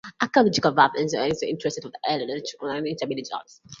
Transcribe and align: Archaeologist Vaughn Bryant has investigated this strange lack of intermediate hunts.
Archaeologist 0.19 0.63
Vaughn 0.63 0.73
Bryant 0.73 0.97
has 0.97 1.13
investigated 1.43 1.61
this 1.61 2.53
strange 2.55 2.55
lack 2.63 2.79
of 2.79 2.85
intermediate 2.87 3.29
hunts. 3.31 3.61